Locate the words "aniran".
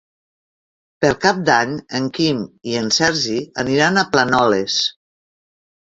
3.65-4.03